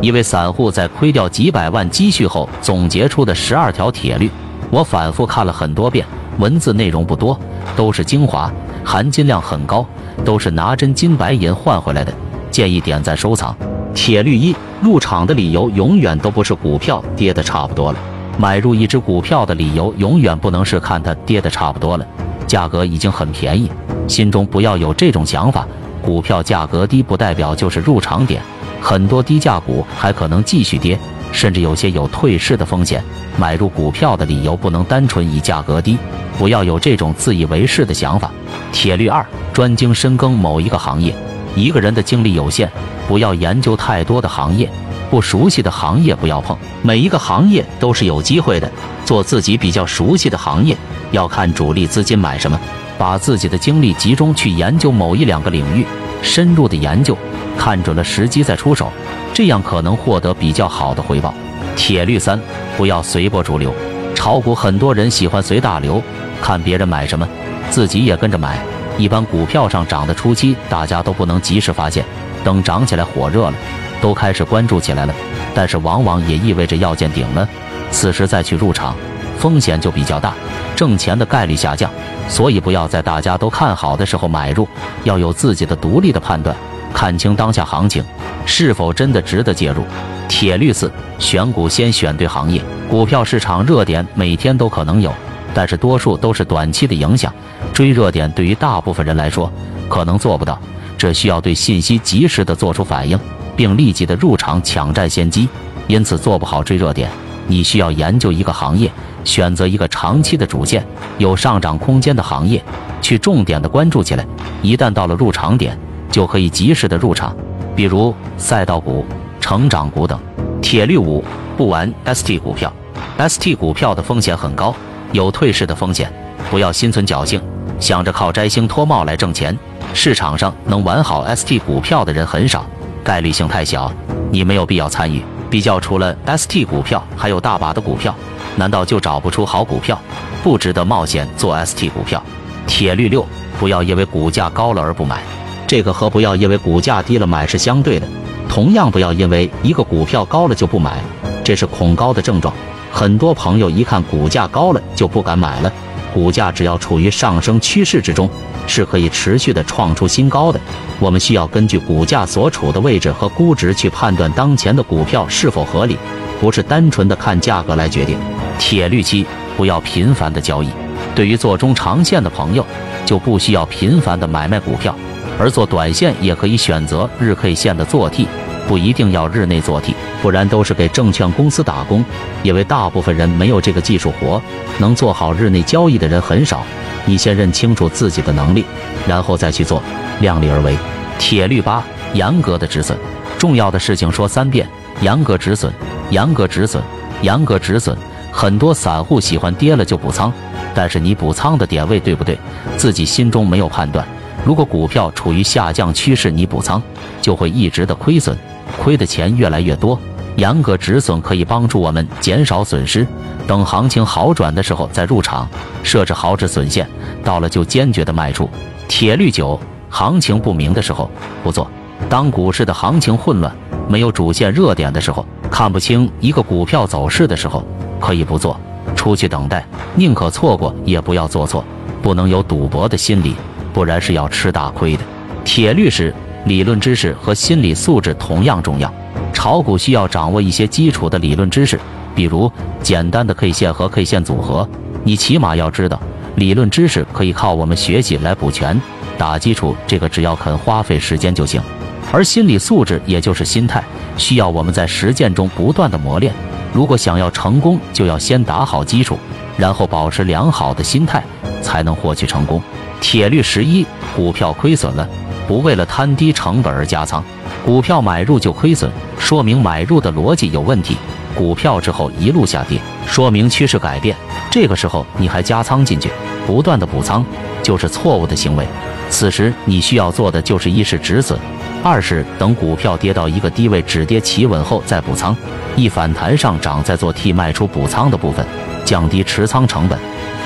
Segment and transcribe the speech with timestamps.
[0.00, 4.30] 一位散户在亏掉几百万积蓄后总结出的十二条铁律，
[4.70, 6.06] 我反复看了很多遍，
[6.38, 7.38] 文字内容不多，
[7.76, 8.50] 都是精华，
[8.84, 9.84] 含金量很高，
[10.24, 12.12] 都是拿真金白银换回来的，
[12.48, 13.54] 建议点赞收藏。
[13.92, 17.98] 铁律一：入场的理由永远都不是股票跌得差不多了，
[18.38, 22.06] 买入一只股票的理由永远不能是看它跌得差不多了，
[22.46, 23.68] 价格已经很便宜，
[24.06, 25.66] 心中不要有这种想法。
[26.00, 28.40] 股票价格低不代表就是入场点，
[28.80, 30.98] 很多低价股还可能继续跌，
[31.32, 33.02] 甚至有些有退市的风险。
[33.36, 35.96] 买入股票的理由不能单纯以价格低，
[36.36, 38.30] 不要有这种自以为是的想法。
[38.72, 41.14] 铁律二：专精深耕某一个行业。
[41.54, 42.70] 一个人的精力有限，
[43.06, 44.68] 不要研究太多的行业，
[45.10, 46.56] 不熟悉的行业不要碰。
[46.82, 48.70] 每一个行业都是有机会的，
[49.04, 50.76] 做自己比较熟悉的行业，
[51.10, 52.58] 要看主力资金买什么。
[52.96, 55.86] 把自己的精力集中去研究某一两个领域，
[56.20, 57.16] 深入的研究，
[57.58, 58.90] 看准了时机再出手，
[59.34, 61.34] 这样可能获得比较好的回报。
[61.76, 62.40] 铁律三：
[62.76, 63.74] 不要随波逐流。
[64.14, 66.02] 炒股很多人喜欢随大流，
[66.40, 67.28] 看别人买什么，
[67.70, 68.58] 自己也跟着买。
[68.96, 72.04] 一般股票上涨的初期，大家都不能及时发现，
[72.42, 73.54] 等涨起来火热了，
[74.00, 75.14] 都开始关注起来了。
[75.54, 77.48] 但是往往也意味着要见顶了，
[77.90, 78.94] 此时再去入场，
[79.38, 80.34] 风险就比较大，
[80.74, 81.90] 挣钱的概率下降。
[82.28, 84.66] 所以不要在大家都看好的时候买入，
[85.04, 86.54] 要有自己的独立的判断，
[86.92, 88.04] 看清当下行情
[88.46, 89.84] 是否真的值得介入。
[90.28, 92.62] 铁律四：选股先选对行业。
[92.88, 95.12] 股票市场热点每天都可能有，
[95.54, 97.32] 但是多数都是短期的影响。
[97.72, 99.50] 追热点对于大部分人来说
[99.88, 100.58] 可能做不到，
[100.96, 103.18] 这需要对信息及时的做出反应，
[103.56, 105.48] 并立即的入场抢占先机。
[105.86, 107.10] 因此做不好追热点，
[107.46, 108.90] 你需要研究一个行业。
[109.24, 110.82] 选择一个长期的主线、
[111.18, 112.62] 有上涨空间的行业，
[113.02, 114.26] 去重点的关注起来。
[114.62, 115.78] 一旦到了入场点，
[116.10, 117.34] 就可以及时的入场。
[117.74, 119.04] 比如赛道股、
[119.40, 120.18] 成长股等。
[120.60, 121.24] 铁律五：
[121.56, 122.72] 不玩 ST 股票。
[123.18, 124.74] ST 股票的风险很高，
[125.12, 126.12] 有退市的风险，
[126.50, 127.40] 不要心存侥幸，
[127.80, 129.56] 想着靠摘星脱帽来挣钱。
[129.94, 132.66] 市场上能玩好 ST 股票的人很少，
[133.02, 133.90] 概率性太小，
[134.30, 135.22] 你没有必要参与。
[135.48, 138.14] 比较除了 ST 股票，还有大把的股票。
[138.56, 139.98] 难道就找不出好股票，
[140.42, 142.22] 不值得冒险做 ST 股票？
[142.66, 143.24] 铁律六：
[143.58, 145.22] 不要因为股价高了而不买，
[145.68, 148.08] 这个和不要因为股价低了买是相对的。
[148.48, 150.98] 同样，不要因为一个股票高了就不买，
[151.44, 152.52] 这是恐高的症状。
[152.90, 155.70] 很多朋友一看股价高了就不敢买了，
[156.14, 158.30] 股价只要处于上升趋势之中，
[158.66, 160.58] 是可以持续的创出新高的。
[160.98, 165.98] 我们需要根据股价所处的位置和估值去判断当前的股票是否合理，
[166.40, 168.16] 不是单纯的看价格来决定。
[168.58, 170.70] 铁律七：不要频繁的交易。
[171.14, 172.64] 对于做中长线的朋友，
[173.04, 174.94] 就不需要频繁的买卖股票；
[175.38, 178.26] 而做短线也可以选择日 K 线的做 T，
[178.66, 182.04] 不一定要日内做 T，不然都是给证券公司打工。
[182.42, 184.42] 因为大部分人没有这个技术活，
[184.78, 186.64] 能做好日内交易的人很少。
[187.04, 188.64] 你先认清楚自己的能力，
[189.06, 189.82] 然后再去做，
[190.20, 190.76] 量力而为。
[191.18, 191.82] 铁律八：
[192.12, 192.98] 严格的止损。
[193.38, 194.68] 重要的事情说三遍：
[195.00, 195.72] 严格止损，
[196.10, 196.82] 严格止损，
[197.22, 197.96] 严格止损。
[198.30, 200.32] 很多散户喜欢跌了就补仓，
[200.74, 202.38] 但是你补仓的点位对不对？
[202.76, 204.06] 自己心中没有判断。
[204.44, 206.82] 如果股票处于下降趋势，你补仓
[207.20, 208.36] 就会一直的亏损，
[208.80, 209.98] 亏的钱越来越多。
[210.36, 213.06] 严格止损可以帮助我们减少损失，
[213.46, 215.48] 等行情好转的时候再入场，
[215.82, 216.88] 设置好止损线，
[217.24, 218.48] 到了就坚决的卖出。
[218.86, 219.58] 铁律九：
[219.90, 221.10] 行情不明的时候
[221.42, 221.68] 不做。
[222.08, 223.52] 当股市的行情混乱，
[223.88, 227.64] 没有主线热点的时候，看不清一个股票走势的时候。
[228.00, 228.58] 可以不做，
[228.94, 229.66] 出去等待，
[229.96, 231.64] 宁可错过也不要做错，
[232.00, 233.34] 不能有赌博的心理，
[233.78, 235.02] 不然是要吃大亏的。
[235.44, 236.12] 铁律是
[236.46, 238.92] 理论知识和心理素质同样重要，
[239.32, 241.78] 炒股需要掌握一些基础的理论知识，
[242.12, 242.50] 比如
[242.82, 244.68] 简单的 K 线和 K 线组合，
[245.04, 246.00] 你起码要知道。
[246.34, 248.82] 理论知识可以靠我们学习来补全，
[249.16, 251.62] 打基础这个只要肯花费时间就行，
[252.10, 253.84] 而心理素质也就是心态，
[254.16, 256.34] 需要我们在实践中不断的磨练。
[256.72, 259.16] 如果想要成功，就要先打好基础，
[259.56, 261.22] 然后保持良好的心态，
[261.62, 262.60] 才能获取成功。
[263.00, 265.08] 铁律十一：股票亏损了，
[265.46, 267.22] 不为了摊低成本而加仓。
[267.64, 270.96] 股票买入就亏损，说明买入的逻辑有问题。
[271.34, 274.16] 股票之后一路下跌，说明趋势改变。
[274.50, 276.10] 这个时候你还加仓进去，
[276.46, 277.24] 不断的补仓，
[277.62, 278.66] 就是错误的行为。
[279.10, 281.38] 此时你需要做的就是一是止损。
[281.84, 285.36] 二是等股票跌到一个低位止跌企稳后再补仓，
[285.76, 288.44] 一反弹上涨再做 T 卖出补仓的部分，
[288.84, 289.96] 降低持仓成本，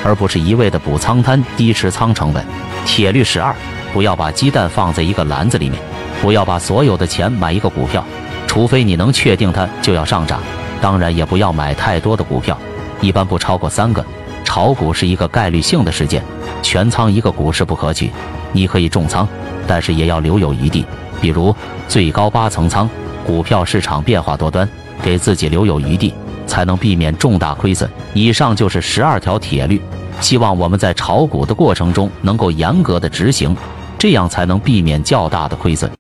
[0.05, 2.45] 而不是一味的补仓摊低持仓成本。
[2.85, 3.55] 铁律十二：
[3.93, 5.81] 不要把鸡蛋放在一个篮子里面，
[6.21, 8.05] 不要把所有的钱买一个股票，
[8.47, 10.41] 除非你能确定它就要上涨。
[10.81, 12.59] 当然，也不要买太多的股票，
[13.01, 14.05] 一般不超过三个。
[14.45, 16.23] 炒股是一个概率性的事件，
[16.61, 18.11] 全仓一个股是不可取。
[18.51, 19.27] 你可以重仓，
[19.67, 20.85] 但是也要留有余地，
[21.21, 21.55] 比如
[21.89, 22.89] 最高八层仓。
[23.25, 24.69] 股票市场变化多端，
[25.01, 26.13] 给自己留有余地，
[26.53, 27.91] 才能避免重大亏损。
[28.13, 29.81] 以上就是十二条铁律，
[30.21, 33.57] 希望我们在炒股的过程中能够严格的执行，
[33.99, 35.91] 这样才能避免较大的亏损。